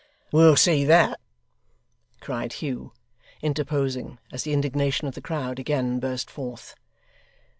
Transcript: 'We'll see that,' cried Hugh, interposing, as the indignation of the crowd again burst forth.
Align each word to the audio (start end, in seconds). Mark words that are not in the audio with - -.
'We'll 0.31 0.55
see 0.55 0.83
that,' 0.83 1.19
cried 2.21 2.53
Hugh, 2.53 2.91
interposing, 3.43 4.17
as 4.31 4.41
the 4.41 4.51
indignation 4.51 5.07
of 5.07 5.13
the 5.13 5.21
crowd 5.21 5.59
again 5.59 5.99
burst 5.99 6.27
forth. 6.27 6.73